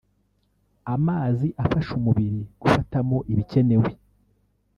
[0.95, 3.89] amazi afasha umubiri gufatamo ibikenewe